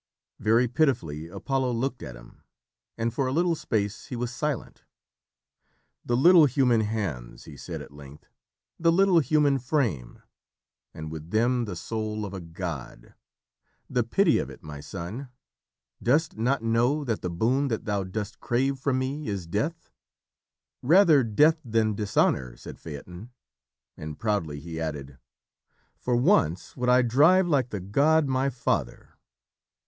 [0.39, 2.41] Very pitifully Apollo looked at him,
[2.97, 4.83] and for a little space he was silent.
[6.03, 8.25] "The little human hands," he said at length,
[8.79, 10.23] "the little human frame!
[10.91, 13.13] and with them the soul of a god.
[13.87, 15.29] The pity of it, my son.
[16.01, 19.91] Dost not know that the boon that thou dost crave from me is Death?"
[20.81, 23.29] "Rather Death than Dishonour," said Phaeton,
[23.95, 25.19] and proudly he added,
[25.95, 29.09] "For once would I drive like the god, my father.